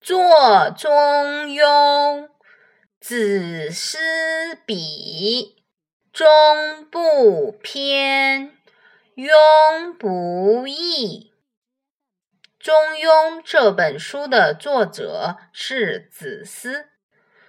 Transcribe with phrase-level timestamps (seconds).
[0.00, 2.30] 作中庸，
[3.00, 3.98] 子思
[4.64, 5.62] 比，
[6.10, 8.56] 中不偏，
[9.14, 11.34] 庸不义。
[12.58, 16.88] 中庸这本书的作者是子思，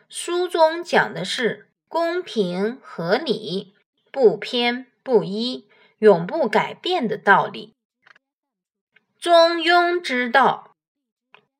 [0.09, 3.75] 书中讲的是公平合理、
[4.11, 7.77] 不偏不倚、永不改变的道理。
[9.18, 10.70] 中庸之道。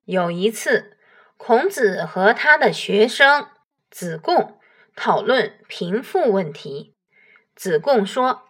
[0.04, 0.96] 有一次，
[1.36, 3.46] 孔子和他的学生
[3.88, 4.58] 子贡
[4.96, 6.96] 讨论贫富问题。
[7.54, 8.42] 子贡说：“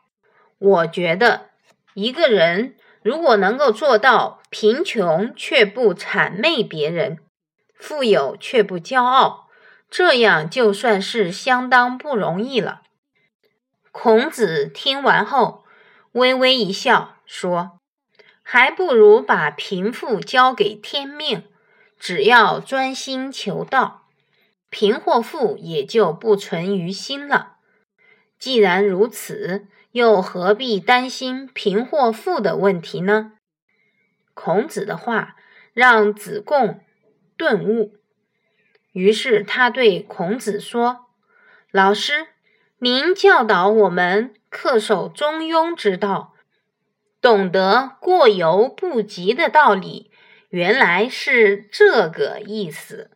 [0.59, 1.51] 我觉得，
[1.93, 7.19] 一个人如果能够做到贫穷却不谄媚别人，
[7.75, 9.49] 富有却不骄傲，
[9.91, 12.81] 这样就算是相当不容易了。”
[13.93, 15.65] 孔子听完后，
[16.13, 17.79] 微微一笑，说。
[18.45, 21.45] 还不如把贫富交给天命，
[22.05, 24.09] 只要专心求道，
[24.71, 27.59] 贫或富也就不存于心了。
[28.41, 33.35] 既然如此，又何必担心贫或富的问题呢？
[34.35, 35.37] 孔子的话
[35.73, 36.81] 让子贡
[37.37, 37.93] 顿悟，
[38.91, 41.07] 于是他对孔子说
[41.71, 42.27] ：“老师，
[42.79, 46.35] 您教导我们恪守中庸之道。”
[47.23, 50.11] 懂得过犹不及的道理，
[50.53, 53.11] 原来是这个意思。